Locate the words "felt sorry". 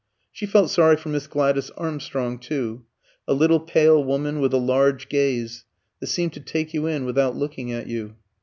0.47-0.95